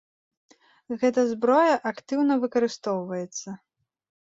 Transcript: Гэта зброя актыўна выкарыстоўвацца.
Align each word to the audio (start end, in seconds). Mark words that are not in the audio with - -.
Гэта 1.03 1.25
зброя 1.33 1.75
актыўна 1.91 2.33
выкарыстоўвацца. 2.47 3.49